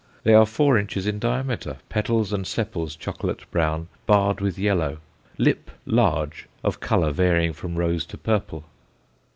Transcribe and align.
They 0.23 0.33
are 0.33 0.47
four 0.47 0.79
inches 0.79 1.05
in 1.05 1.19
diameter, 1.19 1.77
petals 1.89 2.33
and 2.33 2.47
sepals 2.47 2.95
chocolate 2.95 3.41
brown, 3.51 3.87
barred 4.07 4.41
with 4.41 4.57
yellow, 4.57 4.97
lip 5.37 5.69
large, 5.85 6.47
of 6.63 6.79
colour 6.79 7.11
varying 7.11 7.53
from 7.53 7.75
rose 7.75 8.07
to 8.07 8.17
purple. 8.17 8.63